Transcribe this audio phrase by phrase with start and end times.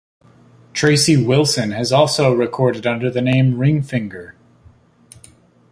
[0.73, 4.33] Tracy Wilson has also recorded under the name Ringfinger.